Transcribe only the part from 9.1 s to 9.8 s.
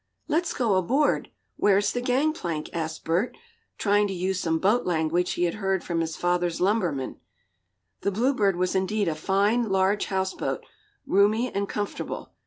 fine,